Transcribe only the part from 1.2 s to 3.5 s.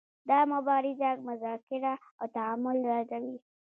مذاکره او تعامل ردوي.